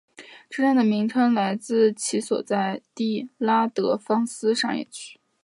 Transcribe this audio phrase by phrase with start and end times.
[0.49, 5.19] 车站的名称来自其所在地拉德芳斯商业区。